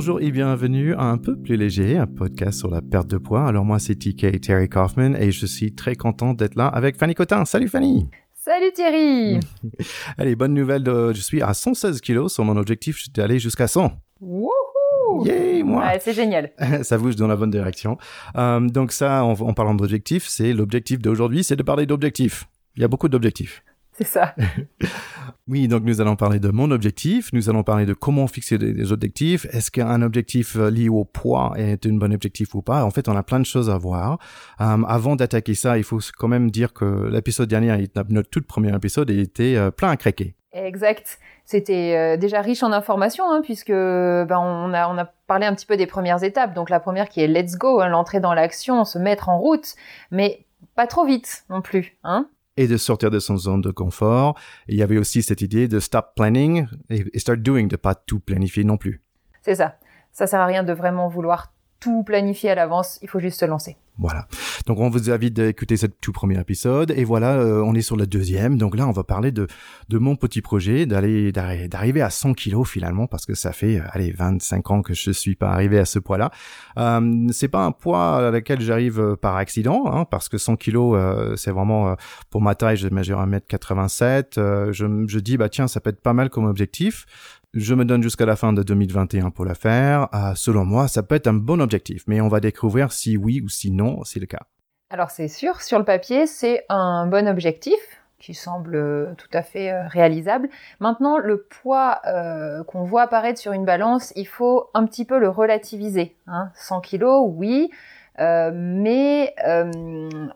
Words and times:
Bonjour 0.00 0.22
et 0.22 0.30
bienvenue 0.30 0.94
à 0.94 1.02
Un 1.02 1.18
peu 1.18 1.36
plus 1.36 1.56
léger, 1.56 1.98
un 1.98 2.06
podcast 2.06 2.58
sur 2.60 2.70
la 2.70 2.80
perte 2.80 3.06
de 3.06 3.18
poids. 3.18 3.46
Alors 3.46 3.66
moi 3.66 3.78
c'est 3.78 3.96
TK 3.96 4.40
Terry 4.40 4.66
Kaufman 4.66 5.14
et 5.14 5.30
je 5.30 5.44
suis 5.44 5.74
très 5.74 5.94
content 5.94 6.32
d'être 6.32 6.54
là 6.54 6.68
avec 6.68 6.96
Fanny 6.96 7.14
Cotin. 7.14 7.44
Salut 7.44 7.68
Fanny 7.68 8.08
Salut 8.34 8.72
Thierry 8.74 9.40
Allez, 10.16 10.36
bonne 10.36 10.54
nouvelle, 10.54 10.84
de, 10.84 11.12
je 11.12 11.20
suis 11.20 11.42
à 11.42 11.52
116 11.52 12.00
kilos 12.00 12.32
sur 12.32 12.44
mon 12.44 12.56
objectif, 12.56 12.96
je 12.96 13.02
suis 13.02 13.22
allé 13.22 13.38
jusqu'à 13.38 13.68
100. 13.68 13.92
Wouhou 14.22 15.26
Yay, 15.26 15.62
moi 15.64 15.84
Ouais, 15.84 15.98
c'est 16.00 16.14
génial. 16.14 16.52
Ça 16.82 16.96
bouge 16.96 17.16
dans 17.16 17.26
la 17.26 17.36
bonne 17.36 17.50
direction. 17.50 17.98
Euh, 18.38 18.58
donc 18.58 18.92
ça, 18.92 19.22
en, 19.22 19.32
en 19.32 19.52
parlant 19.52 19.74
d'objectifs, 19.74 20.26
c'est 20.28 20.54
l'objectif 20.54 20.98
d'aujourd'hui, 20.98 21.44
c'est 21.44 21.56
de 21.56 21.62
parler 21.62 21.84
d'objectifs. 21.84 22.46
Il 22.74 22.80
y 22.80 22.86
a 22.86 22.88
beaucoup 22.88 23.10
d'objectifs. 23.10 23.62
C'est 23.92 24.06
ça. 24.06 24.34
Oui, 25.48 25.68
donc 25.68 25.84
nous 25.84 26.00
allons 26.00 26.16
parler 26.16 26.38
de 26.38 26.50
mon 26.50 26.70
objectif, 26.70 27.32
nous 27.32 27.48
allons 27.48 27.62
parler 27.62 27.86
de 27.86 27.94
comment 27.94 28.26
fixer 28.26 28.58
des, 28.58 28.92
objectifs, 28.92 29.46
est-ce 29.52 29.70
qu'un 29.70 30.02
objectif 30.02 30.56
euh, 30.56 30.70
lié 30.70 30.88
au 30.88 31.04
poids 31.04 31.52
est 31.56 31.86
un 31.86 31.94
bon 31.94 32.12
objectif 32.12 32.54
ou 32.54 32.62
pas? 32.62 32.84
En 32.84 32.90
fait, 32.90 33.08
on 33.08 33.16
a 33.16 33.22
plein 33.22 33.40
de 33.40 33.46
choses 33.46 33.70
à 33.70 33.78
voir. 33.78 34.18
Euh, 34.60 34.82
avant 34.86 35.16
d'attaquer 35.16 35.54
ça, 35.54 35.78
il 35.78 35.84
faut 35.84 36.00
quand 36.18 36.28
même 36.28 36.50
dire 36.50 36.72
que 36.72 37.08
l'épisode 37.10 37.48
dernier, 37.48 37.88
notre 38.08 38.30
tout 38.30 38.42
premier 38.42 38.74
épisode, 38.74 39.10
était 39.10 39.56
euh, 39.56 39.70
plein 39.70 39.90
à 39.90 39.96
craquer. 39.96 40.34
Exact. 40.52 41.18
C'était 41.44 42.16
déjà 42.16 42.40
riche 42.40 42.62
en 42.62 42.72
informations, 42.72 43.30
hein, 43.30 43.40
puisque 43.42 43.70
ben, 43.70 44.38
on, 44.38 44.72
a, 44.72 44.88
on 44.88 44.98
a 44.98 45.04
parlé 45.26 45.46
un 45.46 45.54
petit 45.54 45.66
peu 45.66 45.76
des 45.76 45.86
premières 45.86 46.22
étapes. 46.22 46.54
Donc 46.54 46.70
la 46.70 46.80
première 46.80 47.08
qui 47.08 47.20
est 47.20 47.28
let's 47.28 47.56
go, 47.56 47.80
hein, 47.80 47.88
l'entrée 47.88 48.20
dans 48.20 48.34
l'action, 48.34 48.84
se 48.84 48.98
mettre 48.98 49.28
en 49.28 49.38
route, 49.38 49.74
mais 50.10 50.44
pas 50.74 50.86
trop 50.86 51.04
vite 51.04 51.44
non 51.50 51.60
plus. 51.60 51.96
Hein 52.04 52.28
et 52.60 52.68
de 52.68 52.76
sortir 52.76 53.10
de 53.10 53.18
son 53.18 53.38
zone 53.38 53.62
de 53.62 53.70
confort. 53.70 54.38
Il 54.68 54.76
y 54.76 54.82
avait 54.82 54.98
aussi 54.98 55.22
cette 55.22 55.40
idée 55.40 55.66
de 55.66 55.80
stop 55.80 56.14
planning 56.14 56.66
et, 56.90 57.06
et 57.10 57.18
start 57.18 57.40
doing, 57.40 57.68
de 57.68 57.76
pas 57.76 57.94
tout 57.94 58.20
planifier 58.20 58.64
non 58.64 58.76
plus. 58.76 59.02
C'est 59.40 59.54
ça. 59.54 59.76
Ça 60.12 60.26
sert 60.26 60.40
à 60.40 60.44
rien 60.44 60.62
de 60.62 60.74
vraiment 60.74 61.08
vouloir 61.08 61.54
tout 61.80 62.02
planifier 62.04 62.50
à 62.50 62.54
l'avance. 62.54 62.98
Il 63.02 63.08
faut 63.08 63.20
juste 63.20 63.40
se 63.40 63.44
lancer. 63.44 63.76
Voilà. 63.98 64.26
Donc 64.66 64.78
on 64.80 64.88
vous 64.88 65.10
invite 65.10 65.34
d'écouter 65.34 65.76
ce 65.76 65.86
tout 65.86 66.12
premier 66.12 66.40
épisode 66.40 66.90
et 66.90 67.04
voilà, 67.04 67.34
euh, 67.34 67.62
on 67.62 67.74
est 67.74 67.82
sur 67.82 67.96
le 67.96 68.06
deuxième. 68.06 68.56
Donc 68.56 68.74
là, 68.74 68.88
on 68.88 68.92
va 68.92 69.04
parler 69.04 69.30
de 69.30 69.46
de 69.90 69.98
mon 69.98 70.16
petit 70.16 70.40
projet 70.40 70.86
d'aller 70.86 71.32
d'arriver 71.32 72.00
à 72.00 72.08
100 72.08 72.32
kilos 72.32 72.66
finalement 72.66 73.06
parce 73.06 73.26
que 73.26 73.34
ça 73.34 73.52
fait 73.52 73.78
euh, 73.78 73.84
allez 73.90 74.10
25 74.12 74.70
ans 74.70 74.80
que 74.80 74.94
je 74.94 75.10
suis 75.10 75.34
pas 75.34 75.50
arrivé 75.50 75.78
à 75.78 75.84
ce 75.84 75.98
poids-là. 75.98 76.30
Euh, 76.78 77.26
c'est 77.30 77.48
pas 77.48 77.64
un 77.64 77.72
poids 77.72 78.28
à 78.28 78.30
lequel 78.30 78.62
j'arrive 78.62 79.00
euh, 79.00 79.16
par 79.16 79.36
accident 79.36 79.84
hein, 79.86 80.06
parce 80.06 80.30
que 80.30 80.38
100 80.38 80.56
kilos 80.56 80.96
euh, 80.96 81.36
c'est 81.36 81.50
vraiment 81.50 81.94
pour 82.30 82.40
ma 82.40 82.54
taille, 82.54 82.78
je 82.78 82.88
mesure 82.88 83.20
1m87. 83.20 84.38
Euh, 84.38 84.72
je 84.72 84.86
je 85.08 85.18
dis 85.18 85.36
bah 85.36 85.48
tiens, 85.48 85.68
ça 85.68 85.80
peut 85.80 85.90
être 85.90 86.00
pas 86.00 86.14
mal 86.14 86.30
comme 86.30 86.46
objectif. 86.46 87.04
Je 87.52 87.74
me 87.74 87.84
donne 87.84 88.02
jusqu'à 88.02 88.26
la 88.26 88.36
fin 88.36 88.52
de 88.52 88.62
2021 88.62 89.30
pour 89.30 89.44
le 89.44 89.54
faire. 89.54 90.08
Euh, 90.14 90.34
selon 90.36 90.64
moi, 90.64 90.86
ça 90.86 91.02
peut 91.02 91.16
être 91.16 91.26
un 91.26 91.34
bon 91.34 91.60
objectif, 91.60 92.04
mais 92.06 92.20
on 92.20 92.28
va 92.28 92.38
découvrir 92.38 92.92
si 92.92 93.16
oui 93.16 93.40
ou 93.40 93.48
si 93.48 93.72
non 93.72 94.04
c'est 94.04 94.20
le 94.20 94.26
cas. 94.26 94.46
Alors 94.88 95.10
c'est 95.10 95.28
sûr, 95.28 95.60
sur 95.60 95.78
le 95.78 95.84
papier, 95.84 96.26
c'est 96.26 96.64
un 96.68 97.06
bon 97.06 97.28
objectif 97.28 97.78
qui 98.20 98.34
semble 98.34 98.76
euh, 98.76 99.14
tout 99.16 99.28
à 99.32 99.42
fait 99.42 99.72
euh, 99.72 99.88
réalisable. 99.88 100.48
Maintenant, 100.78 101.18
le 101.18 101.42
poids 101.42 102.00
euh, 102.06 102.62
qu'on 102.64 102.84
voit 102.84 103.02
apparaître 103.02 103.40
sur 103.40 103.52
une 103.52 103.64
balance, 103.64 104.12
il 104.14 104.26
faut 104.26 104.68
un 104.74 104.84
petit 104.84 105.04
peu 105.04 105.18
le 105.18 105.28
relativiser. 105.28 106.16
Hein. 106.26 106.50
100 106.54 106.82
kilos, 106.82 107.24
oui, 107.34 107.70
euh, 108.18 108.50
mais 108.54 109.34
euh, 109.46 109.70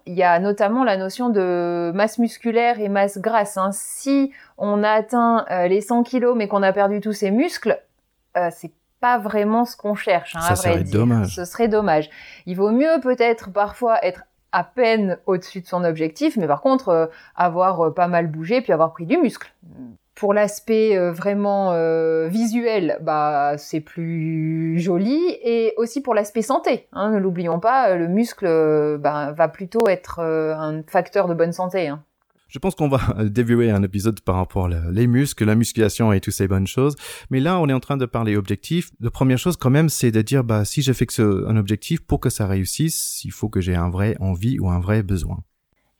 il 0.06 0.14
y 0.14 0.22
a 0.22 0.38
notamment 0.38 0.84
la 0.84 0.96
notion 0.96 1.28
de 1.28 1.92
masse 1.94 2.18
musculaire 2.18 2.80
et 2.80 2.88
masse 2.88 3.18
grasse. 3.18 3.56
Hein. 3.58 3.70
Si 3.72 4.32
on 4.56 4.82
a 4.82 4.90
atteint 4.90 5.44
euh, 5.50 5.66
les 5.66 5.80
100 5.80 6.02
kilos 6.04 6.36
mais 6.36 6.48
qu'on 6.48 6.62
a 6.62 6.72
perdu 6.72 7.00
tous 7.00 7.12
ses 7.12 7.30
muscles, 7.30 7.78
euh, 8.36 8.48
c'est 8.52 8.72
pas 9.00 9.18
vraiment 9.18 9.64
ce 9.64 9.76
qu'on 9.76 9.94
cherche. 9.94 10.34
Hein, 10.36 10.40
Ça 10.40 10.52
à 10.52 10.54
vrai 10.54 10.72
serait 10.72 10.84
dire. 10.84 11.00
dommage. 11.00 11.34
Ce 11.34 11.44
serait 11.44 11.68
dommage. 11.68 12.08
Il 12.46 12.56
vaut 12.56 12.70
mieux 12.70 13.00
peut-être 13.02 13.50
parfois 13.52 14.02
être 14.04 14.24
à 14.52 14.64
peine 14.64 15.18
au-dessus 15.26 15.60
de 15.60 15.66
son 15.66 15.84
objectif, 15.84 16.36
mais 16.36 16.46
par 16.46 16.60
contre 16.62 16.88
euh, 16.88 17.06
avoir 17.34 17.92
pas 17.92 18.06
mal 18.08 18.28
bougé 18.28 18.60
puis 18.62 18.72
avoir 18.72 18.92
pris 18.92 19.04
du 19.04 19.16
muscle. 19.18 19.52
Pour 20.14 20.32
l'aspect 20.32 20.96
euh, 20.96 21.10
vraiment 21.10 21.72
euh, 21.72 22.28
visuel, 22.28 22.98
bah 23.02 23.54
c'est 23.58 23.80
plus 23.80 24.78
joli 24.78 25.18
et 25.42 25.74
aussi 25.76 26.00
pour 26.02 26.14
l'aspect 26.14 26.42
santé. 26.42 26.86
Hein, 26.92 27.10
ne 27.10 27.18
l'oublions 27.18 27.58
pas, 27.58 27.90
euh, 27.90 27.96
le 27.96 28.06
muscle 28.06 28.46
bah, 28.98 29.32
va 29.32 29.48
plutôt 29.48 29.88
être 29.88 30.20
un 30.20 30.82
facteur 30.86 31.26
de 31.26 31.34
bonne 31.34 31.52
santé. 31.52 31.88
Hein. 31.88 32.04
Je 32.46 32.60
pense 32.60 32.76
qu'on 32.76 32.88
va 32.88 33.00
dévier 33.24 33.72
un 33.72 33.82
épisode 33.82 34.20
par 34.20 34.36
rapport 34.36 34.66
à 34.66 34.90
les 34.92 35.08
muscles, 35.08 35.44
la 35.44 35.56
musculation 35.56 36.12
et 36.12 36.20
toutes 36.20 36.34
ces 36.34 36.46
bonnes 36.46 36.68
choses. 36.68 36.94
Mais 37.30 37.40
là, 37.40 37.58
on 37.58 37.68
est 37.68 37.72
en 37.72 37.80
train 37.80 37.96
de 37.96 38.06
parler 38.06 38.36
objectifs. 38.36 38.90
La 39.00 39.10
première 39.10 39.38
chose, 39.38 39.56
quand 39.56 39.70
même, 39.70 39.88
c'est 39.88 40.12
de 40.12 40.22
dire, 40.22 40.44
bah, 40.44 40.64
si 40.64 40.82
je 40.82 40.92
fixe 40.92 41.18
un 41.18 41.56
objectif, 41.56 42.06
pour 42.06 42.20
que 42.20 42.30
ça 42.30 42.46
réussisse, 42.46 43.24
il 43.24 43.32
faut 43.32 43.48
que 43.48 43.60
j'ai 43.60 43.74
un 43.74 43.90
vrai 43.90 44.16
envie 44.20 44.60
ou 44.60 44.68
un 44.68 44.78
vrai 44.78 45.02
besoin. 45.02 45.42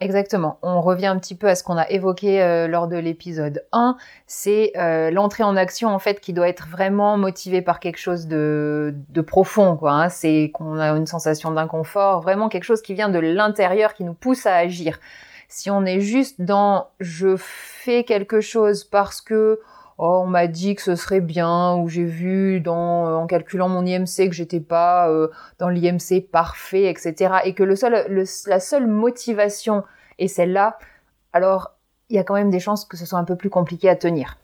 Exactement. 0.04 0.58
On 0.60 0.82
revient 0.82 1.06
un 1.06 1.18
petit 1.18 1.34
peu 1.34 1.48
à 1.48 1.54
ce 1.54 1.64
qu'on 1.64 1.78
a 1.78 1.88
évoqué 1.88 2.42
euh, 2.42 2.68
lors 2.68 2.88
de 2.88 2.96
l'épisode 2.98 3.64
1. 3.72 3.96
C'est 4.26 4.72
euh, 4.76 5.10
l'entrée 5.10 5.44
en 5.44 5.56
action 5.56 5.88
en 5.88 5.98
fait 5.98 6.20
qui 6.20 6.34
doit 6.34 6.46
être 6.46 6.68
vraiment 6.68 7.16
motivée 7.16 7.62
par 7.62 7.80
quelque 7.80 7.96
chose 7.96 8.26
de, 8.26 8.94
profond. 9.26 9.78
quoi. 9.78 9.92
Hein. 9.92 10.08
C'est 10.10 10.50
qu'on 10.52 10.78
a 10.78 10.90
une 10.90 11.06
sensation 11.06 11.52
d'inconfort, 11.52 12.20
vraiment 12.20 12.50
quelque 12.50 12.64
chose 12.64 12.82
qui 12.82 12.92
vient 12.92 13.08
de 13.08 13.18
l'intérieur, 13.18 13.94
qui 13.94 14.04
nous 14.04 14.12
pousse 14.12 14.44
à 14.44 14.54
agir. 14.54 15.00
Si 15.48 15.70
on 15.70 15.86
est 15.86 16.00
juste 16.00 16.42
dans 16.42 16.88
je 17.00 17.36
fais 17.38 18.04
quelque 18.04 18.42
chose 18.42 18.84
parce 18.84 19.22
que 19.22 19.58
oh, 19.98 20.22
on 20.24 20.26
m'a 20.26 20.46
dit 20.46 20.74
que 20.74 20.82
ce 20.82 20.94
serait 20.96 21.20
bien 21.20 21.74
ou 21.76 21.88
j'ai 21.88 22.04
vu 22.04 22.60
dans 22.60 23.06
euh, 23.06 23.14
en 23.14 23.26
calculant 23.26 23.68
mon 23.68 23.84
IMC 23.84 24.28
que 24.28 24.32
j'étais 24.34 24.60
pas 24.60 25.08
euh, 25.08 25.28
dans 25.58 25.68
l'IMC 25.68 26.28
parfait, 26.30 26.84
etc. 26.90 27.34
Et 27.44 27.54
que 27.54 27.62
le 27.62 27.76
seul, 27.76 28.04
le- 28.08 28.24
la 28.48 28.60
seule 28.60 28.86
motivation 28.86 29.84
est 30.18 30.28
celle-là, 30.28 30.78
alors 31.32 31.72
il 32.10 32.16
y 32.16 32.18
a 32.18 32.22
quand 32.24 32.34
même 32.34 32.50
des 32.50 32.60
chances 32.60 32.84
que 32.84 32.96
ce 32.98 33.06
soit 33.06 33.18
un 33.18 33.24
peu 33.24 33.34
plus 33.34 33.48
compliqué 33.50 33.88
à 33.88 33.96
tenir. 33.96 34.36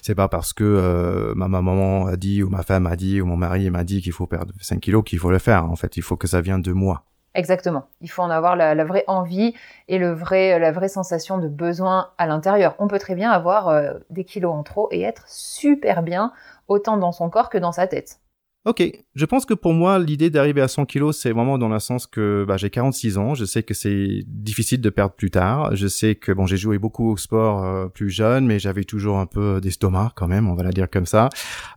C'est 0.00 0.14
pas 0.14 0.28
parce 0.28 0.52
que 0.52 0.62
euh, 0.64 1.34
ma, 1.34 1.48
ma 1.48 1.60
maman 1.60 2.06
a 2.06 2.16
dit 2.16 2.42
ou 2.42 2.48
ma 2.48 2.62
femme 2.62 2.86
a 2.86 2.94
dit 2.96 3.20
ou 3.20 3.26
mon 3.26 3.36
mari 3.36 3.68
m'a 3.68 3.82
dit 3.84 4.00
qu'il 4.00 4.12
faut 4.12 4.26
perdre 4.28 4.52
5 4.60 4.78
kilos 4.80 5.02
qu'il 5.04 5.18
faut 5.18 5.30
le 5.30 5.38
faire. 5.40 5.64
En 5.70 5.74
fait, 5.76 5.96
il 5.96 6.02
faut 6.02 6.16
que 6.16 6.28
ça 6.28 6.40
vienne 6.40 6.62
de 6.62 6.72
moi. 6.72 7.02
Exactement. 7.34 7.88
Il 8.00 8.10
faut 8.10 8.22
en 8.22 8.30
avoir 8.30 8.56
la, 8.56 8.84
vraie 8.84 9.04
envie 9.06 9.54
et 9.88 9.98
le 9.98 10.12
vrai, 10.12 10.58
la 10.58 10.72
vraie 10.72 10.88
sensation 10.88 11.38
de 11.38 11.48
besoin 11.48 12.10
à 12.18 12.26
l'intérieur. 12.26 12.74
On 12.78 12.88
peut 12.88 12.98
très 12.98 13.14
bien 13.14 13.30
avoir 13.30 13.68
euh, 13.68 13.94
des 14.10 14.24
kilos 14.24 14.52
en 14.52 14.62
trop 14.64 14.88
et 14.90 15.02
être 15.02 15.28
super 15.28 16.02
bien, 16.02 16.32
autant 16.66 16.96
dans 16.96 17.12
son 17.12 17.30
corps 17.30 17.48
que 17.48 17.58
dans 17.58 17.72
sa 17.72 17.86
tête. 17.86 18.20
Ok, 18.66 18.82
je 19.14 19.24
pense 19.24 19.46
que 19.46 19.54
pour 19.54 19.72
moi, 19.72 19.98
l'idée 19.98 20.28
d'arriver 20.28 20.60
à 20.60 20.68
100 20.68 20.84
kilos, 20.84 21.16
c'est 21.16 21.32
vraiment 21.32 21.56
dans 21.56 21.70
le 21.70 21.78
sens 21.78 22.06
que 22.06 22.44
bah, 22.46 22.58
j'ai 22.58 22.68
46 22.68 23.16
ans, 23.16 23.34
je 23.34 23.46
sais 23.46 23.62
que 23.62 23.72
c'est 23.72 24.20
difficile 24.26 24.82
de 24.82 24.90
perdre 24.90 25.14
plus 25.14 25.30
tard, 25.30 25.74
je 25.74 25.86
sais 25.86 26.14
que 26.14 26.30
bon, 26.30 26.44
j'ai 26.44 26.58
joué 26.58 26.78
beaucoup 26.78 27.10
au 27.10 27.16
sport 27.16 27.64
euh, 27.64 27.86
plus 27.88 28.10
jeune, 28.10 28.46
mais 28.46 28.58
j'avais 28.58 28.84
toujours 28.84 29.18
un 29.18 29.24
peu 29.24 29.62
d'estomac 29.62 30.12
quand 30.14 30.28
même, 30.28 30.46
on 30.46 30.52
va 30.54 30.62
la 30.62 30.72
dire 30.72 30.90
comme 30.90 31.06
ça, 31.06 31.30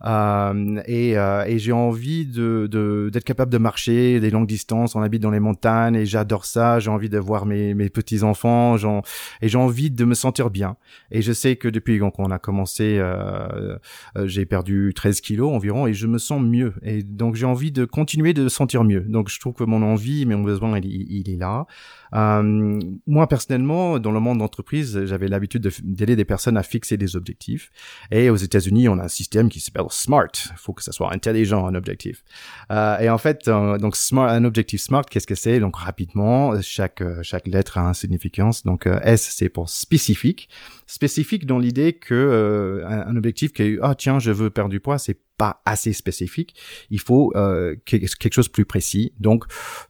euh, 0.03 0.81
et, 0.85 1.17
euh, 1.17 1.45
et 1.45 1.57
j'ai 1.57 1.71
envie 1.71 2.25
d'être 2.25 3.23
capable 3.23 3.53
de 3.53 3.57
marcher 3.59 4.19
des 4.19 4.29
longues 4.29 4.45
distances. 4.47 4.93
On 4.95 5.01
habite 5.01 5.21
dans 5.21 5.31
les 5.31 5.39
montagnes 5.39 5.95
et 5.95 6.05
j'adore 6.05 6.43
ça. 6.43 6.79
J'ai 6.79 6.89
envie 6.89 7.09
de 7.09 7.17
voir 7.17 7.45
mes 7.45 7.73
mes 7.75 7.89
petits 7.89 8.23
enfants, 8.23 8.75
j'en- 8.75 9.03
et 9.41 9.47
j'ai 9.47 9.57
envie 9.57 9.89
de 9.89 10.03
me 10.03 10.15
sentir 10.15 10.49
bien. 10.49 10.75
Et 11.11 11.21
je 11.21 11.31
sais 11.31 11.55
que 11.55 11.69
depuis 11.69 11.97
qu'on 11.99 12.29
a 12.31 12.39
commencé, 12.39 12.97
euh, 12.99 13.77
euh, 14.17 14.27
j'ai 14.27 14.45
perdu 14.45 14.91
13 14.93 15.21
kilos 15.21 15.49
environ 15.53 15.87
et 15.87 15.93
je 15.93 16.07
me 16.07 16.17
sens 16.17 16.41
mieux. 16.41 16.72
Et 16.81 17.03
donc 17.03 17.35
j'ai 17.35 17.45
envie 17.45 17.71
de 17.71 17.85
continuer 17.85 18.33
de 18.33 18.47
sentir 18.49 18.83
mieux. 18.83 19.01
Donc 19.01 19.29
je 19.29 19.39
trouve 19.39 19.53
que 19.53 19.63
mon 19.63 19.81
envie, 19.81 20.25
mon 20.25 20.43
besoin, 20.43 20.79
il, 20.79 21.29
est 21.29 21.37
là. 21.37 21.65
Euh, 22.13 22.79
moi 23.07 23.27
personnellement, 23.27 23.99
dans 23.99 24.11
le 24.11 24.19
monde 24.19 24.39
d'entreprise, 24.39 25.05
j'avais 25.05 25.27
l'habitude 25.27 25.69
d'aider 25.83 26.15
des 26.15 26.25
personnes 26.25 26.57
à 26.57 26.63
fixer 26.63 26.97
des 26.97 27.15
objectifs. 27.15 27.71
Et 28.11 28.29
aux 28.29 28.35
États-Unis, 28.35 28.89
on 28.89 28.97
a 28.99 29.03
un 29.03 29.07
système 29.07 29.49
qui 29.49 29.59
s'appelle 29.59 29.85
SMART. 29.89 30.31
Il 30.51 30.57
faut 30.57 30.73
que 30.73 30.83
ça 30.83 30.91
soit 30.91 31.13
intelligent 31.13 31.65
un 31.65 31.75
objectif. 31.75 32.23
Euh, 32.71 32.97
et 32.99 33.09
en 33.09 33.17
fait, 33.17 33.47
euh, 33.47 33.77
donc 33.77 33.95
smart, 33.95 34.29
un 34.29 34.43
objectif 34.45 34.81
SMART, 34.81 35.03
qu'est-ce 35.09 35.27
que 35.27 35.35
c'est? 35.35 35.59
Donc 35.59 35.75
rapidement, 35.77 36.59
chaque 36.61 37.01
euh, 37.01 37.19
chaque 37.23 37.47
lettre 37.47 37.77
a 37.77 37.81
une 37.81 37.93
significance. 37.93 38.63
Donc 38.63 38.87
euh, 38.87 38.99
S 39.03 39.33
c'est 39.37 39.49
pour 39.49 39.69
spécifique, 39.69 40.49
spécifique 40.87 41.45
dans 41.45 41.59
l'idée 41.59 41.93
que 41.93 42.83
un, 42.87 43.07
un 43.07 43.15
objectif 43.15 43.53
qui 43.53 43.63
est 43.63 43.79
ah 43.81 43.95
tiens 43.95 44.19
je 44.19 44.31
veux 44.31 44.49
perdre 44.49 44.69
du 44.69 44.79
poids, 44.79 44.97
c'est 44.97 45.17
pas 45.43 45.61
assez 45.65 45.91
spécifique. 45.91 46.55
Il 46.89 47.01
faut 47.01 47.33
euh, 47.35 47.75
quelque 47.85 48.31
chose 48.33 48.47
de 48.47 48.51
plus 48.53 48.63
précis. 48.63 49.11
Donc, 49.19 49.43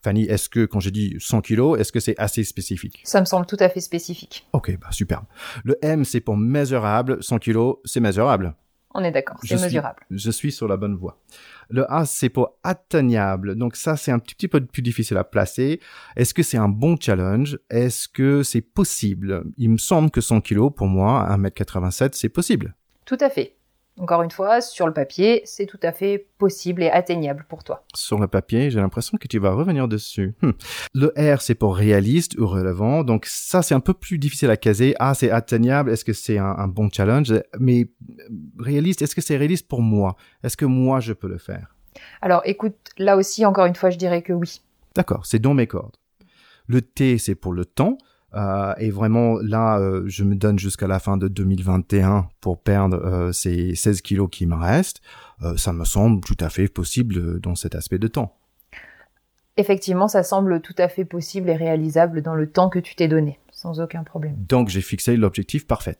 Fanny, 0.03 0.23
est-ce 0.23 0.49
que 0.49 0.65
quand 0.65 0.79
j'ai 0.79 0.89
dit 0.89 1.15
100 1.19 1.41
kilos, 1.41 1.79
est-ce 1.79 1.91
que 1.91 1.99
c'est 1.99 2.17
assez 2.17 2.43
spécifique? 2.43 3.01
Ça 3.03 3.19
me 3.19 3.25
semble 3.25 3.45
tout 3.45 3.57
à 3.59 3.69
fait 3.69 3.79
spécifique. 3.79 4.47
Ok, 4.53 4.75
bah 4.81 4.87
superbe. 4.89 5.25
Le 5.63 5.77
M, 5.83 6.05
c'est 6.05 6.21
pour 6.21 6.37
mesurable. 6.37 7.23
100 7.23 7.37
kilos, 7.37 7.75
c'est 7.85 7.99
mesurable. 7.99 8.55
On 8.95 9.03
est 9.03 9.11
d'accord, 9.11 9.37
c'est 9.43 9.61
mesurable. 9.61 10.03
je 10.09 10.31
suis 10.31 10.51
sur 10.51 10.67
la 10.67 10.77
bonne 10.77 10.95
voie. 10.95 11.19
Le 11.69 11.91
A, 11.91 12.05
c'est 12.05 12.29
pour 12.29 12.57
atteignable. 12.63 13.55
Donc 13.55 13.75
ça, 13.75 13.95
c'est 13.95 14.11
un 14.11 14.19
petit, 14.19 14.33
petit 14.33 14.47
peu 14.47 14.63
plus 14.65 14.81
difficile 14.81 15.17
à 15.17 15.23
placer. 15.23 15.79
Est-ce 16.15 16.33
que 16.33 16.41
c'est 16.41 16.57
un 16.57 16.69
bon 16.69 16.95
challenge? 16.99 17.59
Est-ce 17.69 18.07
que 18.07 18.41
c'est 18.41 18.61
possible? 18.61 19.43
Il 19.57 19.69
me 19.69 19.77
semble 19.77 20.09
que 20.09 20.21
100 20.21 20.41
kilos, 20.41 20.71
pour 20.75 20.87
moi, 20.87 21.27
1m87, 21.37 22.11
c'est 22.13 22.29
possible. 22.29 22.75
Tout 23.05 23.17
à 23.19 23.29
fait. 23.29 23.55
Encore 23.99 24.23
une 24.23 24.31
fois, 24.31 24.59
sur 24.59 24.87
le 24.87 24.93
papier, 24.93 25.43
c'est 25.45 25.67
tout 25.67 25.79
à 25.83 25.91
fait 25.91 26.27
possible 26.39 26.81
et 26.81 26.89
atteignable 26.89 27.45
pour 27.47 27.63
toi. 27.63 27.85
Sur 27.93 28.19
le 28.19 28.27
papier, 28.27 28.71
j'ai 28.71 28.79
l'impression 28.79 29.17
que 29.19 29.27
tu 29.27 29.37
vas 29.37 29.51
revenir 29.51 29.87
dessus. 29.87 30.33
Hmm. 30.41 30.51
Le 30.95 31.13
R, 31.15 31.41
c'est 31.41 31.53
pour 31.53 31.75
réaliste 31.75 32.35
ou 32.39 32.47
relevant. 32.47 33.03
Donc 33.03 33.27
ça, 33.27 33.61
c'est 33.61 33.75
un 33.75 33.79
peu 33.79 33.93
plus 33.93 34.17
difficile 34.17 34.49
à 34.49 34.57
caser. 34.57 34.95
Ah, 34.99 35.13
c'est 35.13 35.29
atteignable. 35.29 35.91
Est-ce 35.91 36.03
que 36.03 36.13
c'est 36.13 36.39
un, 36.39 36.67
bon 36.67 36.89
challenge? 36.91 37.33
Mais 37.59 37.81
euh, 38.19 38.23
réaliste, 38.57 39.03
est-ce 39.03 39.13
que 39.13 39.21
c'est 39.21 39.37
réaliste 39.37 39.67
pour 39.67 39.81
moi? 39.81 40.15
Est-ce 40.43 40.57
que 40.57 40.65
moi, 40.65 40.99
je 40.99 41.13
peux 41.13 41.27
le 41.27 41.37
faire? 41.37 41.75
Alors 42.21 42.41
écoute, 42.45 42.75
là 42.97 43.15
aussi, 43.15 43.45
encore 43.45 43.67
une 43.67 43.75
fois, 43.75 43.91
je 43.91 43.97
dirais 43.97 44.23
que 44.23 44.33
oui. 44.33 44.61
D'accord, 44.95 45.25
c'est 45.27 45.39
dans 45.39 45.53
mes 45.53 45.67
cordes. 45.67 45.97
Le 46.65 46.81
T, 46.81 47.19
c'est 47.19 47.35
pour 47.35 47.53
le 47.53 47.65
temps. 47.65 47.97
Euh, 48.35 48.73
et 48.77 48.89
vraiment, 48.89 49.37
là, 49.41 49.79
euh, 49.79 50.03
je 50.07 50.23
me 50.23 50.35
donne 50.35 50.57
jusqu'à 50.57 50.87
la 50.87 50.99
fin 50.99 51.17
de 51.17 51.27
2021 51.27 52.27
pour 52.41 52.59
perdre 52.59 52.97
euh, 52.97 53.31
ces 53.31 53.75
16 53.75 54.01
kilos 54.01 54.29
qui 54.31 54.45
me 54.45 54.55
restent. 54.55 55.01
ça 55.57 55.73
me 55.73 55.83
semble 55.83 56.21
tout 56.21 56.37
à 56.39 56.49
fait 56.49 56.67
possible 56.69 57.39
dans 57.41 57.55
cet 57.55 57.75
aspect 57.75 57.99
de 57.99 58.07
temps. 58.07 58.37
Effectivement, 59.57 60.07
ça 60.07 60.23
semble 60.23 60.61
tout 60.61 60.75
à 60.77 60.87
fait 60.87 61.05
possible 61.05 61.49
et 61.49 61.55
réalisable 61.55 62.21
dans 62.21 62.33
le 62.33 62.49
temps 62.49 62.69
que 62.69 62.79
tu 62.79 62.95
t'es 62.95 63.07
donné, 63.07 63.39
sans 63.51 63.81
aucun 63.81 64.03
problème. 64.03 64.35
Donc, 64.37 64.69
j'ai 64.69 64.81
fixé 64.81 65.17
l'objectif 65.17 65.67
parfait. 65.67 65.97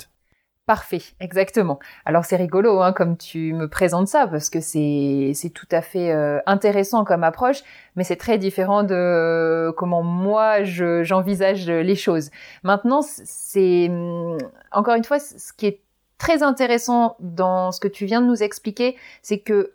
Parfait, 0.65 1.01
exactement. 1.19 1.77
Alors 2.05 2.23
c'est 2.23 2.37
rigolo 2.37 2.79
hein, 2.79 2.93
comme 2.93 3.17
tu 3.17 3.51
me 3.51 3.67
présentes 3.67 4.07
ça 4.07 4.27
parce 4.27 4.49
que 4.49 4.61
c'est 4.61 5.33
tout 5.53 5.67
à 5.71 5.81
fait 5.81 6.13
euh, 6.13 6.39
intéressant 6.45 7.03
comme 7.03 7.25
approche, 7.25 7.63
mais 7.97 8.05
c'est 8.05 8.15
très 8.15 8.37
différent 8.37 8.83
de 8.83 8.95
euh, 8.95 9.73
comment 9.73 10.03
moi 10.03 10.63
je 10.63 11.03
j'envisage 11.03 11.69
les 11.69 11.95
choses. 11.95 12.31
Maintenant, 12.63 13.01
c'est 13.01 13.89
hum, 13.89 14.37
encore 14.71 14.95
une 14.95 15.03
fois 15.03 15.19
ce 15.19 15.51
qui 15.51 15.65
est 15.65 15.81
très 16.17 16.43
intéressant 16.43 17.17
dans 17.19 17.73
ce 17.73 17.81
que 17.81 17.89
tu 17.89 18.05
viens 18.05 18.21
de 18.21 18.27
nous 18.27 18.41
expliquer, 18.41 18.95
c'est 19.21 19.39
que 19.39 19.73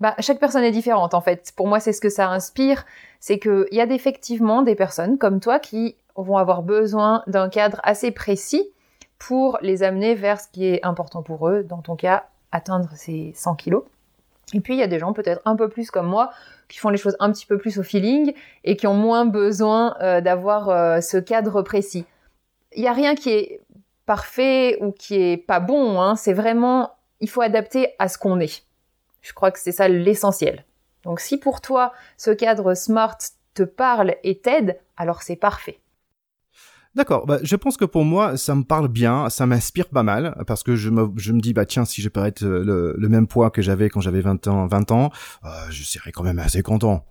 bah, 0.00 0.14
chaque 0.18 0.38
personne 0.38 0.64
est 0.64 0.70
différente 0.70 1.14
en 1.14 1.22
fait. 1.22 1.54
Pour 1.56 1.66
moi, 1.66 1.80
c'est 1.80 1.94
ce 1.94 2.02
que 2.02 2.10
ça 2.10 2.28
inspire, 2.28 2.84
c'est 3.20 3.38
que 3.38 3.66
il 3.70 3.78
y 3.78 3.80
a 3.80 3.86
effectivement 3.86 4.60
des 4.60 4.74
personnes 4.74 5.16
comme 5.16 5.40
toi 5.40 5.58
qui 5.60 5.96
vont 6.14 6.36
avoir 6.36 6.62
besoin 6.62 7.22
d'un 7.26 7.48
cadre 7.48 7.80
assez 7.84 8.10
précis 8.10 8.70
pour 9.18 9.58
les 9.62 9.82
amener 9.82 10.14
vers 10.14 10.40
ce 10.40 10.48
qui 10.48 10.66
est 10.66 10.84
important 10.84 11.22
pour 11.22 11.48
eux, 11.48 11.62
dans 11.62 11.82
ton 11.82 11.96
cas, 11.96 12.26
atteindre 12.52 12.90
ces 12.94 13.32
100 13.34 13.56
kilos. 13.56 13.84
Et 14.54 14.60
puis 14.60 14.74
il 14.74 14.78
y 14.78 14.82
a 14.82 14.86
des 14.86 14.98
gens 14.98 15.12
peut-être 15.12 15.40
un 15.44 15.56
peu 15.56 15.68
plus 15.68 15.90
comme 15.90 16.06
moi 16.06 16.30
qui 16.68 16.78
font 16.78 16.88
les 16.88 16.96
choses 16.96 17.16
un 17.18 17.32
petit 17.32 17.46
peu 17.46 17.58
plus 17.58 17.78
au 17.78 17.82
feeling 17.82 18.32
et 18.64 18.76
qui 18.76 18.86
ont 18.86 18.94
moins 18.94 19.26
besoin 19.26 19.96
euh, 20.00 20.20
d'avoir 20.20 20.68
euh, 20.68 21.00
ce 21.00 21.16
cadre 21.16 21.62
précis. 21.62 22.06
Il 22.74 22.82
n'y 22.82 22.88
a 22.88 22.92
rien 22.92 23.14
qui 23.14 23.30
est 23.30 23.60
parfait 24.04 24.78
ou 24.80 24.92
qui 24.92 25.16
est 25.16 25.36
pas 25.36 25.60
bon. 25.60 26.00
Hein. 26.00 26.14
C'est 26.14 26.32
vraiment, 26.32 26.92
il 27.20 27.28
faut 27.28 27.40
adapter 27.40 27.94
à 27.98 28.08
ce 28.08 28.18
qu'on 28.18 28.38
est. 28.38 28.64
Je 29.20 29.32
crois 29.32 29.50
que 29.50 29.58
c'est 29.58 29.72
ça 29.72 29.88
l'essentiel. 29.88 30.64
Donc 31.02 31.20
si 31.20 31.38
pour 31.38 31.60
toi 31.60 31.92
ce 32.16 32.30
cadre 32.30 32.74
smart 32.74 33.18
te 33.54 33.64
parle 33.64 34.14
et 34.22 34.38
t'aide, 34.38 34.78
alors 34.96 35.22
c'est 35.22 35.36
parfait. 35.36 35.80
D'accord. 36.96 37.26
Bah, 37.26 37.38
je 37.42 37.56
pense 37.56 37.76
que 37.76 37.84
pour 37.84 38.06
moi, 38.06 38.38
ça 38.38 38.54
me 38.54 38.64
parle 38.64 38.88
bien, 38.88 39.28
ça 39.28 39.44
m'inspire 39.44 39.86
pas 39.88 40.02
mal 40.02 40.34
parce 40.46 40.62
que 40.62 40.76
je 40.76 40.88
me, 40.88 41.08
je 41.16 41.32
me 41.32 41.40
dis 41.40 41.52
bah 41.52 41.66
tiens, 41.66 41.84
si 41.84 42.00
je 42.00 42.08
peux 42.08 42.24
être 42.24 42.40
le, 42.40 42.94
le 42.96 43.08
même 43.10 43.26
poids 43.26 43.50
que 43.50 43.60
j'avais 43.60 43.90
quand 43.90 44.00
j'avais 44.00 44.22
20 44.22 44.46
ans, 44.48 44.66
20 44.66 44.90
ans, 44.92 45.10
euh, 45.44 45.48
je 45.68 45.82
serais 45.84 46.10
quand 46.10 46.22
même 46.22 46.38
assez 46.38 46.62
content. 46.62 47.04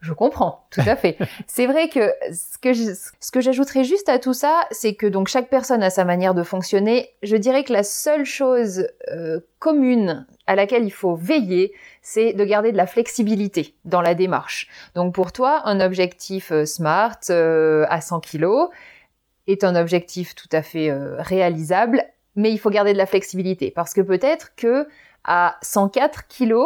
Je 0.00 0.12
comprends, 0.12 0.66
tout 0.70 0.82
à 0.86 0.94
fait. 0.94 1.16
c'est 1.46 1.66
vrai 1.66 1.88
que 1.88 2.12
ce 2.32 2.58
que 2.58 2.74
ce 2.74 3.30
que 3.30 3.40
j'ajouterais 3.40 3.82
juste 3.82 4.08
à 4.08 4.18
tout 4.18 4.34
ça, 4.34 4.66
c'est 4.70 4.94
que 4.94 5.06
donc 5.06 5.28
chaque 5.28 5.48
personne 5.48 5.82
a 5.82 5.90
sa 5.90 6.04
manière 6.04 6.34
de 6.34 6.42
fonctionner. 6.42 7.10
Je 7.22 7.36
dirais 7.36 7.64
que 7.64 7.72
la 7.72 7.82
seule 7.82 8.24
chose 8.24 8.88
euh, 9.10 9.40
commune 9.58 10.26
à 10.46 10.54
laquelle 10.54 10.84
il 10.84 10.92
faut 10.92 11.14
veiller, 11.14 11.72
c'est 12.02 12.34
de 12.34 12.44
garder 12.44 12.72
de 12.72 12.76
la 12.76 12.86
flexibilité 12.86 13.74
dans 13.84 14.02
la 14.02 14.14
démarche. 14.14 14.68
Donc 14.94 15.14
pour 15.14 15.32
toi, 15.32 15.62
un 15.64 15.80
objectif 15.80 16.52
euh, 16.52 16.66
SMART 16.66 17.18
euh, 17.30 17.86
à 17.88 18.00
100 18.00 18.20
kg 18.20 18.68
est 19.46 19.64
un 19.64 19.76
objectif 19.76 20.34
tout 20.34 20.48
à 20.52 20.60
fait 20.60 20.92
réalisable, 21.18 22.04
mais 22.34 22.50
il 22.50 22.58
faut 22.58 22.68
garder 22.68 22.92
de 22.92 22.98
la 22.98 23.06
flexibilité 23.06 23.70
parce 23.70 23.94
que 23.94 24.00
peut-être 24.00 24.56
que 24.56 24.88
à 25.22 25.56
104 25.62 26.26
kg, 26.26 26.56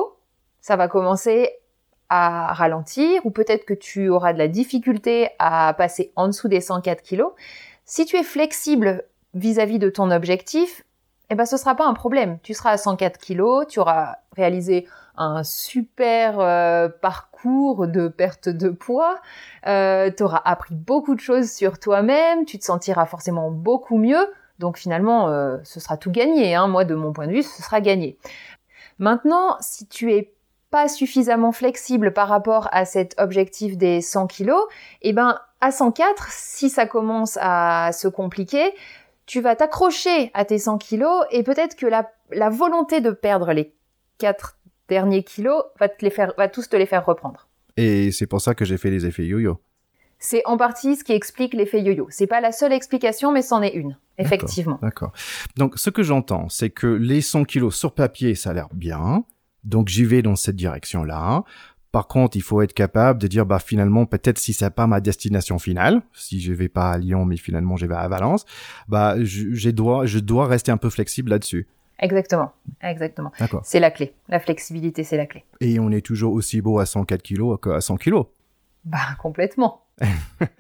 ça 0.63 0.77
va 0.77 0.89
commencer 0.89 1.60
ralentir 2.11 3.25
ou 3.25 3.31
peut-être 3.31 3.65
que 3.65 3.75
tu 3.75 4.09
auras 4.09 4.33
de 4.33 4.39
la 4.39 4.49
difficulté 4.49 5.31
à 5.39 5.75
passer 5.75 6.13
en 6.17 6.27
dessous 6.27 6.49
des 6.49 6.61
104 6.61 7.03
kg. 7.03 7.23
Si 7.85 8.05
tu 8.05 8.17
es 8.17 8.23
flexible 8.23 9.05
vis-à-vis 9.35 9.77
-vis 9.77 9.81
de 9.81 9.91
ton 9.91 10.11
objectif, 10.11 10.85
eh 11.31 11.37
ben 11.37 11.47
ce 11.47 11.57
sera 11.57 11.77
pas 11.77 11.87
un 11.87 11.95
problème. 11.95 12.39
Tu 12.43 12.55
seras 12.55 12.73
à 12.73 12.77
104 12.77 13.19
kilos, 13.19 13.67
tu 13.69 13.79
auras 13.79 14.17
réalisé 14.37 14.87
un 15.17 15.45
super 15.45 16.41
euh, 16.41 16.89
parcours 16.89 17.87
de 17.87 18.09
perte 18.09 18.49
de 18.49 18.71
poids, 18.71 19.21
euh, 19.67 20.11
tu 20.11 20.23
auras 20.25 20.43
appris 20.45 20.75
beaucoup 20.75 21.15
de 21.15 21.21
choses 21.21 21.51
sur 21.51 21.79
toi-même, 21.79 22.45
tu 22.47 22.59
te 22.59 22.65
sentiras 22.65 23.07
forcément 23.07 23.51
beaucoup 23.51 23.97
mieux. 23.97 24.27
Donc 24.59 24.77
finalement, 24.77 25.29
euh, 25.29 25.59
ce 25.63 25.79
sera 25.79 25.97
tout 25.97 26.11
gagné. 26.11 26.55
Hein. 26.55 26.67
Moi, 26.67 26.85
de 26.85 26.95
mon 26.95 27.13
point 27.13 27.27
de 27.29 27.33
vue, 27.33 27.43
ce 27.43 27.63
sera 27.63 27.81
gagné. 27.81 28.19
Maintenant, 28.99 29.57
si 29.61 29.87
tu 29.87 30.13
es 30.13 30.33
pas 30.71 30.89
suffisamment 30.89 31.53
flexible 31.53 32.13
par 32.13 32.29
rapport 32.29 32.69
à 32.73 32.85
cet 32.85 33.15
objectif 33.19 33.77
des 33.77 34.01
100 34.01 34.27
kilos, 34.29 34.63
eh 35.03 35.13
ben 35.13 35.39
à 35.61 35.73
104, 35.73 36.29
si 36.31 36.71
ça 36.71 36.87
commence 36.87 37.39
à 37.41 37.91
se 37.93 38.09
compliquer, 38.09 38.73
tu 39.27 39.41
vas 39.41 39.57
t'accrocher 39.57 40.31
à 40.35 40.45
tes 40.45 40.59
100 40.59 40.79
kilos 40.79 41.25
et 41.31 41.43
peut-être 41.43 41.77
que 41.77 41.87
la, 41.87 42.51
volonté 42.51 43.01
de 43.01 43.11
perdre 43.11 43.53
les 43.53 43.75
4 44.19 44.59
derniers 44.89 45.23
kilos 45.23 45.63
va, 45.79 45.89
te 45.89 46.05
les 46.05 46.11
faire, 46.11 46.33
va 46.39 46.49
tous 46.49 46.69
te 46.69 46.77
les 46.77 46.87
faire 46.87 47.05
reprendre. 47.05 47.49
Et 47.77 48.11
c'est 48.13 48.27
pour 48.27 48.41
ça 48.41 48.55
que 48.55 48.65
j'ai 48.65 48.77
fait 48.77 48.91
les 48.91 49.07
effets 49.07 49.25
yo-yo. 49.25 49.61
C'est 50.19 50.43
en 50.45 50.57
partie 50.57 50.97
ce 50.97 51.05
qui 51.05 51.13
explique 51.13 51.55
l'effet 51.55 51.81
yo-yo. 51.81 52.07
C'est 52.11 52.27
pas 52.27 52.41
la 52.41 52.53
seule 52.53 52.73
explication, 52.73 53.33
mais 53.33 53.43
c'en 53.43 53.63
est 53.63 53.75
une, 53.75 53.97
effectivement. 54.19 54.79
D'accord. 54.83 55.13
Donc, 55.57 55.79
ce 55.79 55.91
que 55.91 56.03
j'entends, 56.03 56.49
c'est 56.49 56.71
que 56.71 56.87
les 56.87 57.23
100 57.23 57.45
kilos 57.45 57.75
sur 57.75 57.95
papier, 57.95 58.35
ça 58.35 58.51
a 58.51 58.53
l'air 58.53 58.69
bien. 58.73 59.25
Donc, 59.65 59.89
j'y 59.89 60.05
vais 60.05 60.23
dans 60.23 60.37
cette 60.37 60.57
direction-là. 60.57 61.45
Par 61.93 62.07
contre, 62.07 62.37
il 62.37 62.43
faut 62.43 62.63
être 62.63 62.73
capable 62.73 63.21
de 63.21 63.27
dire, 63.27 63.47
bah 63.47 63.59
finalement, 63.59 64.07
peut-être 64.07 64.39
si 64.39 64.53
c'est 64.53 64.71
pas 64.71 64.87
ma 64.87 65.01
destination 65.01 65.59
finale, 65.59 66.03
si 66.13 66.41
je 66.41 66.53
vais 66.53 66.69
pas 66.69 66.93
à 66.93 66.99
Lyon, 66.99 67.25
mais 67.25 67.37
finalement 67.37 67.77
je 67.77 67.87
vais 67.87 67.97
à 67.97 68.07
Valence, 68.07 68.45
bah 68.87 69.17
je, 69.21 69.71
dois, 69.71 70.07
je 70.07 70.21
dois 70.21 70.47
rester 70.47 70.71
un 70.71 70.77
peu 70.77 70.89
flexible 70.89 71.31
là-dessus. 71.31 71.67
Exactement, 71.99 72.53
exactement. 72.81 73.33
C'est 73.65 73.81
la 73.81 73.91
clé. 73.91 74.15
La 74.29 74.41
flexibilité, 74.41 75.05
c'est 75.05 75.17
la 75.17 75.27
clé. 75.27 75.45
Et 75.61 75.81
on 75.81 75.91
est 75.91 76.01
toujours 76.01 76.33
aussi 76.33 76.63
beau 76.63 76.79
à 76.79 76.87
104 76.87 77.23
kilos 77.23 77.59
qu'à 77.61 77.81
100 77.81 77.97
kilos. 77.97 78.27
Bah 78.85 78.99
complètement. 79.21 79.83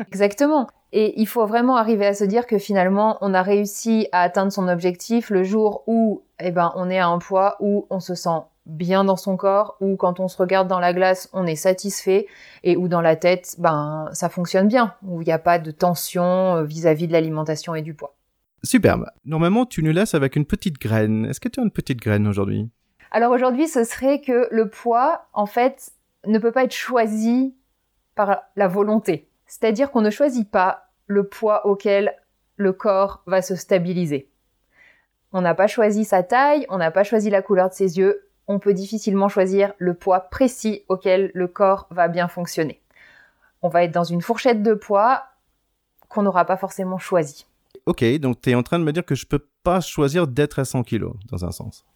Exactement. 0.09 0.69
Et 0.92 1.19
il 1.21 1.26
faut 1.26 1.47
vraiment 1.47 1.76
arriver 1.76 2.07
à 2.07 2.14
se 2.14 2.25
dire 2.25 2.47
que 2.47 2.59
finalement, 2.59 3.16
on 3.21 3.33
a 3.33 3.42
réussi 3.42 4.09
à 4.12 4.23
atteindre 4.23 4.52
son 4.52 4.69
objectif 4.69 5.30
le 5.30 5.45
jour 5.45 5.85
où, 5.87 6.23
eh 6.40 6.50
ben, 6.50 6.73
on 6.75 6.90
est 6.90 6.99
à 6.99 7.07
un 7.07 7.19
poids 7.19 7.57
où 7.61 7.87
on 7.88 8.00
se 8.00 8.14
sent 8.14 8.40
bien 8.67 9.05
dans 9.05 9.17
son 9.17 9.37
corps, 9.37 9.76
ou 9.81 9.97
quand 9.97 10.21
on 10.21 10.29
se 10.29 10.37
regarde 10.37 10.69
dans 10.69 10.81
la 10.81 10.93
glace, 10.93 11.29
on 11.33 11.47
est 11.47 11.57
satisfait, 11.57 12.26
et 12.62 12.76
où 12.76 12.88
dans 12.88 13.00
la 13.00 13.17
tête, 13.17 13.57
ben, 13.59 14.09
ça 14.12 14.29
fonctionne 14.29 14.69
bien, 14.69 14.95
où 15.02 15.23
il 15.23 15.26
n'y 15.26 15.33
a 15.33 15.38
pas 15.38 15.59
de 15.59 15.71
tension 15.71 16.57
euh, 16.57 16.64
vis-à-vis 16.64 17.09
de 17.09 17.12
l'alimentation 17.12 17.75
et 17.75 17.83
du 17.83 17.95
poids. 17.95 18.17
Superbe. 18.62 19.07
Normalement, 19.25 19.64
tu 19.64 19.83
nous 19.83 19.93
laisses 19.93 20.14
avec 20.14 20.37
une 20.37 20.45
petite 20.45 20.79
graine. 20.79 21.25
Est-ce 21.25 21.40
que 21.40 21.49
tu 21.49 21.61
as 21.61 21.62
une 21.62 21.71
petite 21.71 22.00
graine 22.00 22.26
aujourd'hui? 22.26 22.69
Alors 23.11 23.33
aujourd'hui, 23.33 23.67
ce 23.67 23.85
serait 23.85 24.21
que 24.21 24.49
le 24.50 24.69
poids, 24.69 25.26
en 25.33 25.47
fait, 25.47 25.93
ne 26.26 26.38
peut 26.38 26.52
pas 26.52 26.64
être 26.64 26.75
choisi 26.75 27.55
par 28.14 28.43
la 28.57 28.69
volonté. 28.69 29.29
C'est-à-dire 29.47 29.90
qu'on 29.90 30.02
ne 30.02 30.11
choisit 30.11 30.49
pas 30.49 30.90
le 31.07 31.26
poids 31.26 31.67
auquel 31.67 32.14
le 32.57 32.73
corps 32.73 33.23
va 33.26 33.43
se 33.43 33.57
stabiliser. 33.57 34.31
On 35.33 35.40
n'a 35.40 35.55
pas 35.55 35.67
choisi 35.67 36.05
sa 36.05 36.23
taille, 36.23 36.67
on 36.69 36.79
n'a 36.79 36.90
pas 36.90 37.02
choisi 37.02 37.31
la 37.31 37.43
couleur 37.43 37.69
de 37.69 37.75
ses 37.75 37.99
yeux, 37.99 38.30
on 38.50 38.59
peut 38.59 38.75
difficilement 38.75 39.28
choisir 39.28 39.73
le 39.78 39.95
poids 39.95 40.28
précis 40.28 40.83
auquel 40.88 41.30
le 41.35 41.47
corps 41.47 41.87
va 41.90 42.09
bien 42.09 42.26
fonctionner. 42.26 42.80
On 43.62 43.69
va 43.69 43.85
être 43.85 43.92
dans 43.92 44.02
une 44.02 44.23
fourchette 44.23 44.64
de 44.64 44.75
poids 44.75 45.23
qu'on 46.09 46.23
n'aura 46.23 46.45
pas 46.45 46.57
forcément 46.57 46.99
choisi. 46.99 47.47
Ok, 47.87 48.04
donc 48.19 48.40
tu 48.40 48.50
es 48.50 48.57
en 48.57 48.64
train 48.64 48.80
de 48.80 48.85
me 48.85 48.92
dire 48.92 49.04
que 49.04 49.14
je 49.14 49.25
peux 49.25 49.47
pas 49.62 49.80
choisir 49.80 50.26
d'être 50.26 50.59
à 50.59 50.64
100 50.64 50.83
kg, 50.83 51.12
dans 51.30 51.45
un 51.45 51.52
sens. 51.52 51.87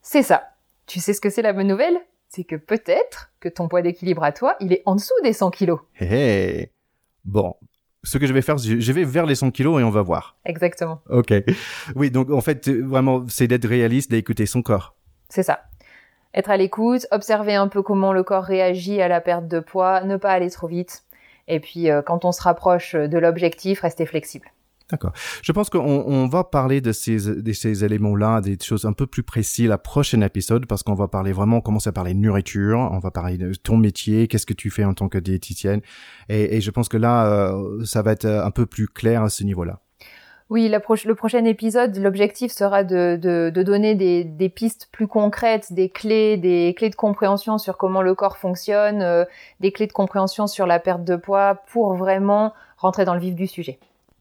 C'est 0.00 0.22
ça. 0.22 0.44
Tu 0.86 1.00
sais 1.00 1.12
ce 1.12 1.20
que 1.20 1.28
c'est 1.28 1.42
la 1.42 1.52
bonne 1.52 1.68
nouvelle? 1.68 1.98
C'est 2.28 2.44
que 2.44 2.56
peut-être 2.56 3.30
que 3.38 3.50
ton 3.50 3.68
poids 3.68 3.82
d'équilibre 3.82 4.24
à 4.24 4.32
toi, 4.32 4.56
il 4.60 4.72
est 4.72 4.82
en 4.86 4.94
dessous 4.94 5.12
des 5.22 5.34
100 5.34 5.50
kilos. 5.50 5.80
Hé 6.00 6.72
Bon, 7.26 7.56
ce 8.02 8.16
que 8.16 8.26
je 8.26 8.32
vais 8.32 8.42
faire, 8.42 8.56
je 8.56 8.92
vais 8.92 9.04
vers 9.04 9.26
les 9.26 9.34
100 9.34 9.50
kilos 9.50 9.82
et 9.82 9.84
on 9.84 9.90
va 9.90 10.00
voir. 10.00 10.38
Exactement. 10.46 11.02
Ok. 11.10 11.34
Oui, 11.94 12.10
donc 12.10 12.30
en 12.30 12.40
fait, 12.40 12.70
vraiment, 12.70 13.26
c'est 13.28 13.48
d'être 13.48 13.68
réaliste, 13.68 14.10
d'écouter 14.10 14.46
son 14.46 14.62
corps. 14.62 14.96
C'est 15.28 15.42
ça. 15.42 15.64
Être 16.34 16.50
à 16.50 16.56
l'écoute, 16.56 17.06
observer 17.12 17.54
un 17.54 17.68
peu 17.68 17.82
comment 17.82 18.12
le 18.12 18.24
corps 18.24 18.44
réagit 18.44 19.00
à 19.00 19.08
la 19.08 19.20
perte 19.20 19.46
de 19.46 19.60
poids, 19.60 20.02
ne 20.02 20.16
pas 20.16 20.32
aller 20.32 20.50
trop 20.50 20.66
vite. 20.66 21.04
Et 21.46 21.60
puis, 21.60 21.90
euh, 21.90 22.02
quand 22.02 22.24
on 22.24 22.32
se 22.32 22.42
rapproche 22.42 22.94
de 22.94 23.18
l'objectif, 23.18 23.80
rester 23.80 24.04
flexible. 24.04 24.50
D'accord. 24.90 25.12
Je 25.42 25.50
pense 25.52 25.70
qu'on 25.70 25.80
on 25.80 26.26
va 26.26 26.44
parler 26.44 26.82
de 26.82 26.92
ces, 26.92 27.16
de 27.16 27.52
ces 27.52 27.84
éléments-là, 27.84 28.42
des 28.42 28.58
choses 28.60 28.84
un 28.84 28.92
peu 28.92 29.06
plus 29.06 29.22
précises 29.22 29.66
la 29.66 29.78
prochaine 29.78 30.22
épisode, 30.22 30.66
parce 30.66 30.82
qu'on 30.82 30.94
va 30.94 31.08
parler 31.08 31.32
vraiment, 31.32 31.62
commencer 31.62 31.88
à 31.88 31.92
parler 31.92 32.12
nourriture, 32.12 32.90
on 32.92 32.98
va 32.98 33.10
parler 33.10 33.38
de 33.38 33.54
ton 33.54 33.78
métier, 33.78 34.28
qu'est-ce 34.28 34.44
que 34.44 34.52
tu 34.52 34.70
fais 34.70 34.84
en 34.84 34.92
tant 34.92 35.08
que 35.08 35.16
diététicienne, 35.16 35.80
et, 36.28 36.56
et 36.56 36.60
je 36.60 36.70
pense 36.70 36.90
que 36.90 36.98
là, 36.98 37.26
euh, 37.26 37.84
ça 37.86 38.02
va 38.02 38.12
être 38.12 38.26
un 38.26 38.50
peu 38.50 38.66
plus 38.66 38.86
clair 38.86 39.22
à 39.22 39.30
ce 39.30 39.42
niveau-là. 39.44 39.80
Oui, 40.50 40.68
le 40.68 41.14
prochain 41.14 41.44
épisode, 41.46 41.96
l'objectif 41.96 42.52
sera 42.52 42.84
de, 42.84 43.50
donner 43.50 43.94
des, 43.94 44.24
des, 44.24 44.48
pistes 44.50 44.88
plus 44.92 45.06
concrètes, 45.08 45.72
des 45.72 45.88
clés, 45.88 46.36
des 46.36 46.74
clés 46.76 46.90
de 46.90 46.94
compréhension 46.94 47.56
sur 47.56 47.78
comment 47.78 48.02
le 48.02 48.14
corps 48.14 48.36
fonctionne, 48.36 49.00
euh, 49.00 49.24
des 49.60 49.72
clés 49.72 49.86
de 49.86 49.92
compréhension 49.92 50.46
sur 50.46 50.66
la 50.66 50.78
perte 50.78 51.02
de 51.02 51.16
poids, 51.16 51.62
pour 51.72 51.94
vraiment 51.94 52.52
rentrer 52.76 53.06
dans 53.06 53.14
le 53.14 53.20
vif 53.20 53.34
du 53.34 53.46
sujet. 53.46 53.78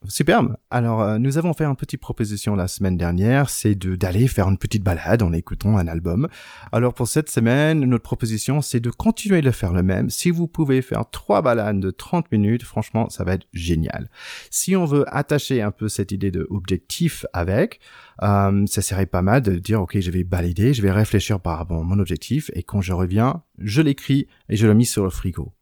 Superbe. 0.08 0.58
Alors, 0.70 1.02
euh, 1.02 1.18
nous 1.18 1.38
avons 1.38 1.54
fait 1.54 1.64
une 1.64 1.76
petite 1.76 2.02
proposition 2.02 2.56
la 2.56 2.68
semaine 2.68 2.98
dernière, 2.98 3.50
c'est 3.50 3.76
de 3.76 3.96
d'aller 3.96 4.28
faire 4.28 4.50
une 4.50 4.58
petite 4.58 4.84
balade 4.84 5.22
en 5.22 5.32
écoutant 5.32 5.78
un 5.78 5.88
album. 5.88 6.28
Alors 6.72 6.94
pour 6.94 7.08
cette 7.08 7.30
semaine, 7.30 7.86
notre 7.86 8.04
proposition, 8.04 8.62
c'est 8.62 8.80
de 8.80 8.90
continuer 8.90 9.42
de 9.42 9.52
faire 9.52 9.72
le 9.72 9.82
même. 9.82 10.10
Si 10.10 10.30
vous 10.30 10.48
pouvez 10.48 10.82
faire 10.82 11.10
trois 11.10 11.42
balades 11.42 11.80
de 11.80 11.92
30 11.92 12.32
minutes, 12.32 12.64
franchement, 12.64 13.10
ça 13.10 13.24
va 13.24 13.36
être 13.36 13.48
génial. 13.54 14.10
Si 14.50 14.76
on 14.76 14.86
veut 14.86 15.06
attacher 15.08 15.62
un 15.62 15.72
peu 15.72 15.88
cette 15.88 16.12
idée 16.12 16.32
de 16.32 16.48
objectif 16.50 17.26
avec, 17.32 17.80
euh, 18.22 18.66
ça 18.68 18.82
serait 18.82 19.06
pas 19.06 19.22
mal 19.22 19.42
de 19.42 19.56
dire, 19.56 19.82
ok, 19.82 20.00
je 20.00 20.12
vais 20.12 20.24
balader, 20.24 20.74
je 20.74 20.82
vais 20.82 20.92
réfléchir 20.92 21.40
par 21.40 21.58
rapport 21.58 21.82
à 21.82 21.84
mon 21.84 22.00
objectif, 22.00 22.52
et 22.54 22.64
quand 22.64 22.82
je 22.82 22.94
reviens, 22.94 23.44
je 23.58 23.82
l'écris 23.82 24.28
et 24.50 24.56
je 24.56 24.68
le 24.68 24.74
mets 24.74 24.84
sur 24.84 25.04
le 25.04 25.10
frigo. 25.10 25.54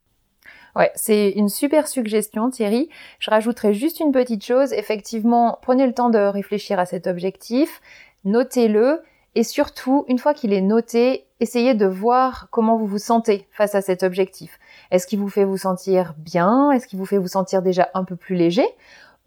Ouais, 0.75 0.91
c'est 0.95 1.29
une 1.31 1.49
super 1.49 1.87
suggestion, 1.87 2.49
Thierry. 2.49 2.89
Je 3.19 3.29
rajouterai 3.29 3.73
juste 3.73 3.99
une 3.99 4.11
petite 4.11 4.43
chose. 4.43 4.73
Effectivement, 4.73 5.59
prenez 5.61 5.85
le 5.85 5.93
temps 5.93 6.09
de 6.09 6.19
réfléchir 6.19 6.79
à 6.79 6.85
cet 6.85 7.07
objectif, 7.07 7.81
notez-le, 8.23 9.01
et 9.35 9.43
surtout, 9.43 10.03
une 10.07 10.19
fois 10.19 10.33
qu'il 10.33 10.51
est 10.51 10.61
noté, 10.61 11.25
essayez 11.39 11.73
de 11.73 11.85
voir 11.85 12.47
comment 12.51 12.77
vous 12.77 12.85
vous 12.85 12.97
sentez 12.97 13.47
face 13.51 13.75
à 13.75 13.81
cet 13.81 14.03
objectif. 14.03 14.59
Est-ce 14.91 15.07
qu'il 15.07 15.19
vous 15.19 15.29
fait 15.29 15.45
vous 15.45 15.57
sentir 15.57 16.13
bien? 16.17 16.71
Est-ce 16.71 16.85
qu'il 16.85 16.99
vous 16.99 17.05
fait 17.05 17.17
vous 17.17 17.29
sentir 17.29 17.61
déjà 17.61 17.89
un 17.93 18.03
peu 18.03 18.17
plus 18.17 18.35
léger? 18.35 18.65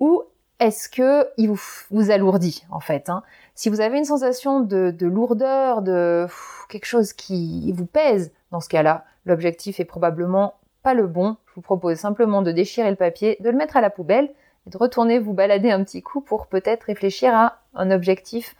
Ou 0.00 0.22
est-ce 0.60 0.88
que 0.90 1.26
il 1.38 1.48
vous, 1.48 1.60
vous 1.90 2.10
alourdit 2.10 2.64
en 2.70 2.80
fait 2.80 3.08
hein? 3.08 3.22
Si 3.54 3.70
vous 3.70 3.80
avez 3.80 3.98
une 3.98 4.04
sensation 4.04 4.60
de, 4.60 4.90
de 4.90 5.06
lourdeur, 5.06 5.80
de 5.80 6.26
quelque 6.68 6.86
chose 6.86 7.12
qui 7.12 7.72
vous 7.72 7.86
pèse, 7.86 8.32
dans 8.50 8.60
ce 8.60 8.68
cas-là, 8.68 9.04
l'objectif 9.24 9.80
est 9.80 9.84
probablement 9.84 10.54
pas 10.84 10.94
le 10.94 11.08
bon. 11.08 11.36
Je 11.48 11.54
vous 11.56 11.62
propose 11.62 11.96
simplement 11.96 12.42
de 12.42 12.52
déchirer 12.52 12.90
le 12.90 12.96
papier, 12.96 13.36
de 13.40 13.50
le 13.50 13.56
mettre 13.56 13.76
à 13.76 13.80
la 13.80 13.90
poubelle 13.90 14.30
et 14.66 14.70
de 14.70 14.78
retourner 14.78 15.18
vous 15.18 15.32
balader 15.32 15.72
un 15.72 15.82
petit 15.82 16.02
coup 16.02 16.20
pour 16.20 16.46
peut-être 16.46 16.84
réfléchir 16.84 17.34
à 17.34 17.58
un 17.74 17.90
objectif 17.90 18.54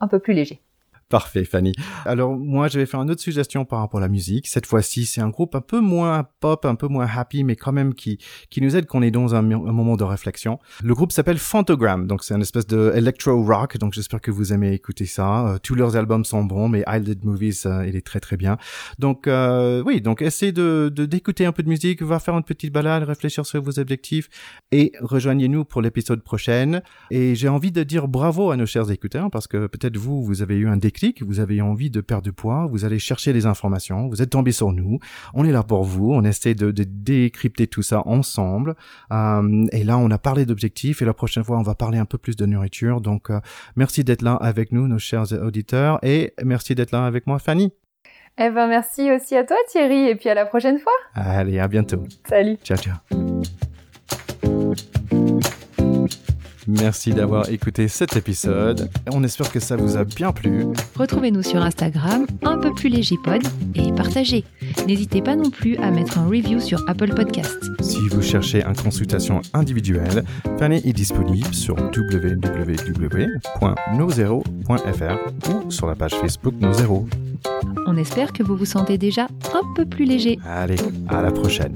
un 0.00 0.08
peu 0.08 0.18
plus 0.18 0.34
léger. 0.34 0.60
Parfait, 1.08 1.44
Fanny. 1.44 1.72
Alors 2.04 2.36
moi, 2.36 2.68
je 2.68 2.78
vais 2.78 2.84
faire 2.84 3.00
une 3.00 3.10
autre 3.10 3.22
suggestion 3.22 3.64
par 3.64 3.78
rapport 3.78 3.96
à 3.96 4.02
la 4.02 4.08
musique. 4.08 4.46
Cette 4.46 4.66
fois-ci, 4.66 5.06
c'est 5.06 5.22
un 5.22 5.30
groupe 5.30 5.54
un 5.54 5.62
peu 5.62 5.80
moins 5.80 6.26
pop, 6.40 6.66
un 6.66 6.74
peu 6.74 6.86
moins 6.86 7.06
happy, 7.06 7.44
mais 7.44 7.56
quand 7.56 7.72
même 7.72 7.94
qui 7.94 8.18
qui 8.50 8.60
nous 8.60 8.76
aide 8.76 8.84
qu'on 8.84 9.00
est 9.00 9.10
dans 9.10 9.34
un, 9.34 9.40
moment 9.40 9.96
de 9.96 10.04
réflexion. 10.04 10.58
Le 10.84 10.94
groupe 10.94 11.12
s'appelle 11.12 11.38
Phantogram, 11.38 12.06
donc 12.06 12.24
c'est 12.24 12.34
une 12.34 12.42
espèce 12.42 12.66
de 12.66 12.92
electro 12.94 13.42
rock. 13.42 13.78
Donc 13.78 13.94
j'espère 13.94 14.20
que 14.20 14.30
vous 14.30 14.52
aimez 14.52 14.74
écouter 14.74 15.06
ça. 15.06 15.48
Euh, 15.48 15.58
tous 15.62 15.74
leurs 15.74 15.96
albums 15.96 16.26
sont 16.26 16.44
bons, 16.44 16.68
mais 16.68 16.84
I 16.86 17.00
Did 17.00 17.24
Movies, 17.24 17.64
euh, 17.64 17.86
il 17.86 17.96
est 17.96 18.04
très 18.04 18.20
très 18.20 18.36
bien. 18.36 18.58
Donc 18.98 19.26
euh, 19.26 19.82
oui, 19.86 20.02
donc 20.02 20.20
essayez 20.20 20.52
de 20.52 20.92
d'écouter 20.94 21.46
un 21.46 21.52
peu 21.52 21.62
de 21.62 21.70
musique, 21.70 22.02
va 22.02 22.18
faire 22.18 22.36
une 22.36 22.44
petite 22.44 22.70
balade, 22.70 23.04
réfléchir 23.04 23.46
sur 23.46 23.62
vos 23.62 23.78
objectifs 23.78 24.28
et 24.72 24.92
rejoignez-nous 25.00 25.64
pour 25.64 25.80
l'épisode 25.80 26.22
prochain. 26.22 26.82
Et 27.10 27.34
j'ai 27.34 27.48
envie 27.48 27.72
de 27.72 27.82
dire 27.82 28.08
bravo 28.08 28.50
à 28.50 28.58
nos 28.58 28.66
chers 28.66 28.90
écouteurs 28.90 29.30
parce 29.30 29.46
que 29.46 29.68
peut-être 29.68 29.96
vous 29.96 30.22
vous 30.22 30.42
avez 30.42 30.56
eu 30.56 30.68
un 30.68 30.76
déclic 30.76 30.97
vous 31.20 31.40
avez 31.40 31.60
envie 31.60 31.90
de 31.90 32.00
perdre 32.00 32.24
du 32.24 32.32
poids, 32.32 32.66
vous 32.66 32.84
allez 32.84 32.98
chercher 32.98 33.32
des 33.32 33.46
informations, 33.46 34.08
vous 34.08 34.22
êtes 34.22 34.30
tombé 34.30 34.52
sur 34.52 34.72
nous, 34.72 34.98
on 35.34 35.44
est 35.44 35.52
là 35.52 35.62
pour 35.62 35.84
vous, 35.84 36.12
on 36.12 36.24
essaie 36.24 36.54
de, 36.54 36.70
décrypter 36.70 37.66
tout 37.66 37.82
ça 37.82 38.02
ensemble. 38.06 38.74
Euh, 39.12 39.66
et 39.72 39.84
là, 39.84 39.98
on 39.98 40.10
a 40.10 40.18
parlé 40.18 40.46
d'objectifs 40.46 41.02
et 41.02 41.04
la 41.04 41.14
prochaine 41.14 41.44
fois, 41.44 41.58
on 41.58 41.62
va 41.62 41.74
parler 41.74 41.98
un 41.98 42.04
peu 42.04 42.18
plus 42.18 42.36
de 42.36 42.46
nourriture. 42.46 43.00
Donc, 43.00 43.30
euh, 43.30 43.40
merci 43.76 44.04
d'être 44.04 44.22
là 44.22 44.34
avec 44.34 44.72
nous, 44.72 44.88
nos 44.88 44.98
chers 44.98 45.32
auditeurs, 45.32 45.98
et 46.02 46.34
merci 46.44 46.74
d'être 46.74 46.92
là 46.92 47.04
avec 47.04 47.26
moi, 47.26 47.38
Fanny. 47.38 47.72
Eh 48.40 48.50
ben, 48.50 48.68
merci 48.68 49.10
aussi 49.10 49.36
à 49.36 49.44
toi, 49.44 49.56
Thierry, 49.68 50.08
et 50.08 50.14
puis 50.14 50.28
à 50.28 50.34
la 50.34 50.46
prochaine 50.46 50.78
fois. 50.78 50.92
Allez, 51.14 51.58
à 51.58 51.66
bientôt. 51.66 52.04
Salut. 52.28 52.56
Ciao, 52.62 52.76
ciao. 52.76 53.27
Merci 56.68 57.14
d'avoir 57.14 57.48
écouté 57.48 57.88
cet 57.88 58.14
épisode. 58.16 58.90
On 59.10 59.24
espère 59.24 59.50
que 59.50 59.58
ça 59.58 59.74
vous 59.76 59.96
a 59.96 60.04
bien 60.04 60.32
plu. 60.32 60.66
Retrouvez-nous 60.96 61.42
sur 61.42 61.62
Instagram, 61.62 62.26
un 62.42 62.58
peu 62.58 62.74
plus 62.74 62.90
léger 62.90 63.16
pod, 63.24 63.40
et 63.74 63.90
partagez. 63.92 64.44
N'hésitez 64.86 65.22
pas 65.22 65.34
non 65.34 65.48
plus 65.48 65.78
à 65.78 65.90
mettre 65.90 66.18
un 66.18 66.26
review 66.26 66.60
sur 66.60 66.84
Apple 66.86 67.14
Podcasts. 67.14 67.64
Si 67.80 68.06
vous 68.10 68.20
cherchez 68.20 68.62
une 68.62 68.76
consultation 68.76 69.40
individuelle, 69.54 70.24
Fanny 70.58 70.82
est 70.84 70.92
disponible 70.92 71.54
sur 71.54 71.74
www.nozero.fr 71.74 72.70
ou 75.50 75.70
sur 75.70 75.86
la 75.86 75.94
page 75.94 76.12
Facebook 76.16 76.54
Nozero. 76.60 77.08
On 77.86 77.96
espère 77.96 78.34
que 78.34 78.42
vous 78.42 78.56
vous 78.56 78.66
sentez 78.66 78.98
déjà 78.98 79.26
un 79.54 79.74
peu 79.74 79.86
plus 79.86 80.04
léger. 80.04 80.38
Allez, 80.44 80.76
à 81.08 81.22
la 81.22 81.30
prochaine. 81.30 81.74